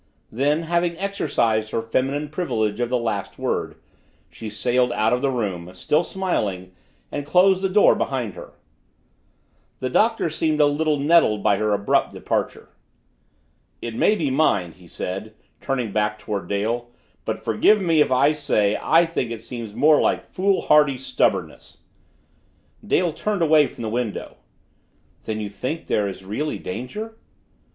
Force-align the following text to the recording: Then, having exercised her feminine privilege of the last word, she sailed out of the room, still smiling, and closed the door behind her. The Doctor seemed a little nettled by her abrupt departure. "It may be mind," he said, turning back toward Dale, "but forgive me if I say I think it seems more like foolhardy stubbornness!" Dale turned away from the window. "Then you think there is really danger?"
Then, 0.31 0.63
having 0.63 0.97
exercised 0.97 1.69
her 1.69 1.81
feminine 1.83 2.29
privilege 2.29 2.79
of 2.79 2.89
the 2.89 2.97
last 2.97 3.37
word, 3.37 3.75
she 4.31 4.49
sailed 4.49 4.91
out 4.93 5.13
of 5.13 5.21
the 5.21 5.29
room, 5.29 5.69
still 5.75 6.03
smiling, 6.03 6.71
and 7.11 7.23
closed 7.23 7.61
the 7.61 7.69
door 7.69 7.93
behind 7.93 8.33
her. 8.33 8.53
The 9.79 9.91
Doctor 9.91 10.27
seemed 10.31 10.59
a 10.59 10.65
little 10.65 10.97
nettled 10.97 11.43
by 11.43 11.57
her 11.57 11.71
abrupt 11.71 12.13
departure. 12.13 12.69
"It 13.79 13.93
may 13.93 14.15
be 14.15 14.31
mind," 14.31 14.73
he 14.81 14.87
said, 14.87 15.35
turning 15.59 15.91
back 15.91 16.17
toward 16.17 16.47
Dale, 16.49 16.89
"but 17.23 17.45
forgive 17.45 17.79
me 17.79 18.01
if 18.01 18.11
I 18.11 18.33
say 18.33 18.79
I 18.81 19.05
think 19.05 19.29
it 19.29 19.43
seems 19.43 19.75
more 19.75 20.01
like 20.01 20.23
foolhardy 20.25 20.97
stubbornness!" 20.97 21.81
Dale 22.83 23.13
turned 23.13 23.43
away 23.43 23.67
from 23.67 23.83
the 23.83 23.87
window. 23.87 24.37
"Then 25.25 25.39
you 25.39 25.47
think 25.49 25.85
there 25.85 26.07
is 26.07 26.25
really 26.25 26.57
danger?" 26.57 27.17